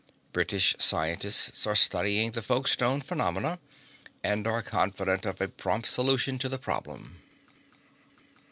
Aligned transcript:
British 0.33 0.75
scientists 0.79 1.67
are 1.67 1.75
studying 1.75 2.31
the 2.31 2.41
Folkestone 2.41 3.01
phenomena 3.01 3.59
and 4.23 4.47
are 4.47 4.63
confident 4.63 5.27
of 5.27 5.39
a 5.39 5.47
prompt 5.47 5.87
solution 5.87 6.39
of 6.43 6.49
the 6.49 6.57
problem. 6.57 7.21